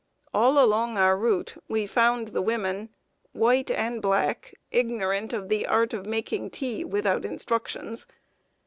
[0.33, 2.89] All along our route we found the women,
[3.33, 8.07] white and black, ignorant of the art of making tea without instructions.